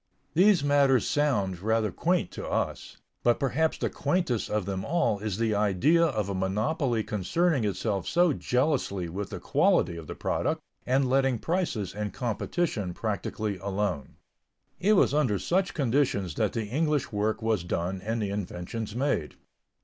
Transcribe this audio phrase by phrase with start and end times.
[0.33, 5.37] These matters sound rather quaint to us, but perhaps the quaintest of them all is
[5.37, 10.59] the idea of a monopoly concerning itself so jealously with the quality of the product,
[10.87, 14.15] and letting prices and competition practically alone.
[14.79, 19.35] It was under such conditions that the English work was done and the inventions made.